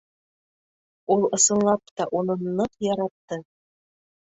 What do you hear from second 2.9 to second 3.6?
яратты.